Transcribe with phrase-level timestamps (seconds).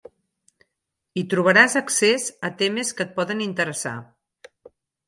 [1.17, 3.97] Hi trobaràs accés a temes que et poden interessar.